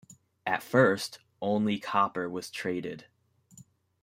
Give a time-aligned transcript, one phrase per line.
[0.47, 3.05] At first only copper was traded.